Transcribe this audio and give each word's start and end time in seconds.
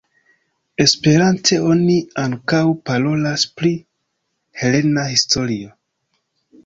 Esperante 0.85 1.59
oni 1.73 1.97
ankaŭ 2.23 2.63
parolas 2.91 3.45
pri 3.61 3.73
helena 4.63 5.05
historio. 5.13 5.75